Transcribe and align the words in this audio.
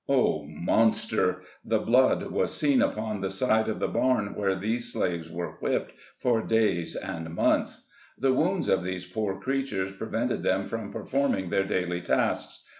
O, 0.09 0.47
monster! 0.47 1.43
the 1.63 1.77
blood 1.77 2.23
was 2.23 2.51
seen 2.57 2.81
upon 2.81 3.21
the 3.21 3.29
side 3.29 3.69
of 3.69 3.77
the 3.77 3.87
barn 3.87 4.33
where 4.33 4.55
these 4.55 4.91
slaves 4.91 5.29
were 5.29 5.57
whipped 5.59 5.93
for 6.17 6.41
days 6.41 6.95
and 6.95 7.29
months. 7.35 7.85
The 8.17 8.33
wounds 8.33 8.67
of 8.67 8.83
these 8.83 9.05
poor 9.05 9.39
creatures 9.39 9.91
prevented 9.91 10.41
them 10.41 10.65
from 10.65 10.91
performing 10.91 11.51
their 11.51 11.65
daily 11.65 12.01
tasks. 12.01 12.63